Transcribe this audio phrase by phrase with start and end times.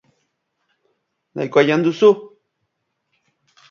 [1.37, 2.13] Nahikoa jan duzu?